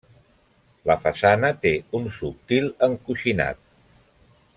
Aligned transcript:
La 0.91 0.95
façana 1.03 1.51
té 1.65 1.73
un 1.99 2.09
subtil 2.15 2.71
encoixinat. 2.89 3.61